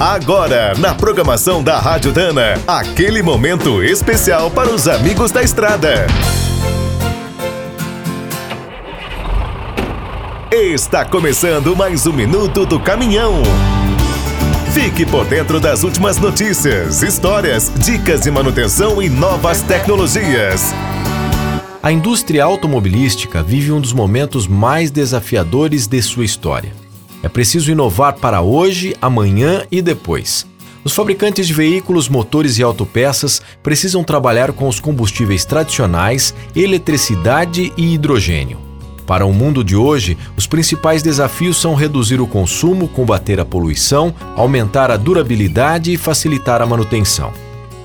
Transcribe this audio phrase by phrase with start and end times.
[0.00, 6.06] Agora, na programação da Rádio Dana, aquele momento especial para os amigos da estrada.
[10.52, 13.42] Está começando mais um minuto do caminhão.
[14.72, 20.72] Fique por dentro das últimas notícias, histórias, dicas de manutenção e novas tecnologias.
[21.82, 26.87] A indústria automobilística vive um dos momentos mais desafiadores de sua história.
[27.22, 30.46] É preciso inovar para hoje, amanhã e depois.
[30.84, 37.94] Os fabricantes de veículos, motores e autopeças precisam trabalhar com os combustíveis tradicionais, eletricidade e
[37.94, 38.58] hidrogênio.
[39.06, 44.14] Para o mundo de hoje, os principais desafios são reduzir o consumo, combater a poluição,
[44.36, 47.32] aumentar a durabilidade e facilitar a manutenção.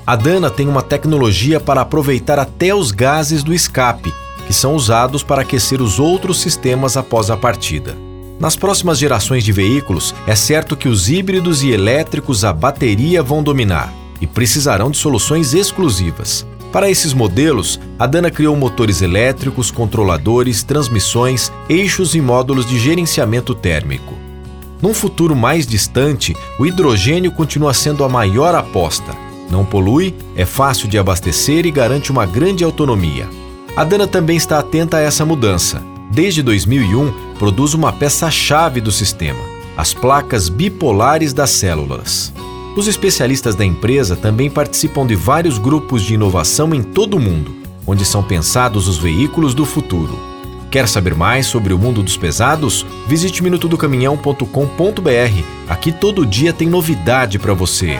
[0.05, 4.13] A Dana tem uma tecnologia para aproveitar até os gases do escape,
[4.45, 7.95] que são usados para aquecer os outros sistemas após a partida.
[8.39, 13.43] Nas próximas gerações de veículos, é certo que os híbridos e elétricos a bateria vão
[13.43, 16.45] dominar e precisarão de soluções exclusivas.
[16.71, 23.53] Para esses modelos, a Dana criou motores elétricos, controladores, transmissões, eixos e módulos de gerenciamento
[23.53, 24.13] térmico.
[24.81, 29.15] Num futuro mais distante, o hidrogênio continua sendo a maior aposta.
[29.49, 33.29] Não polui, é fácil de abastecer e garante uma grande autonomia.
[33.75, 39.39] A Dana também está atenta a essa mudança desde 2001, produz uma peça-chave do sistema,
[39.75, 42.31] as placas bipolares das células.
[42.77, 47.55] Os especialistas da empresa também participam de vários grupos de inovação em todo o mundo,
[47.85, 50.17] onde são pensados os veículos do futuro.
[50.69, 52.85] Quer saber mais sobre o mundo dos pesados?
[53.07, 55.43] Visite minutodocaminhão.com.br.
[55.69, 57.99] Aqui todo dia tem novidade para você.